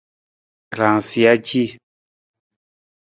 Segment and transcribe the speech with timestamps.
[0.77, 1.63] Raansija ci.